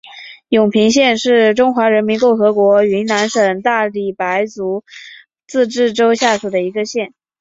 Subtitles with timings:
[0.49, 4.83] 永平县是中华人民共和国云南省大理白族
[5.45, 7.13] 自治州下属的一个县。